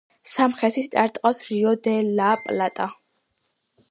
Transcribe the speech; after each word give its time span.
სამხრეთით 0.27 0.95
არტყავს 1.01 1.41
რიო-დე-ლა-პლატა. 1.49 2.91